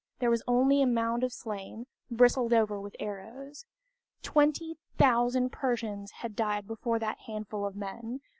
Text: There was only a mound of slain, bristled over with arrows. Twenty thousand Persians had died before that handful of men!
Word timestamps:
There 0.17 0.31
was 0.31 0.41
only 0.47 0.81
a 0.81 0.87
mound 0.87 1.23
of 1.23 1.31
slain, 1.31 1.85
bristled 2.09 2.53
over 2.53 2.81
with 2.81 2.95
arrows. 2.99 3.67
Twenty 4.23 4.77
thousand 4.97 5.51
Persians 5.51 6.09
had 6.09 6.35
died 6.35 6.65
before 6.65 6.97
that 6.97 7.19
handful 7.27 7.67
of 7.67 7.75
men! 7.75 8.21